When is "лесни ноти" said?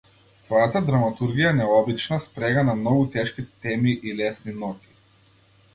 4.23-4.99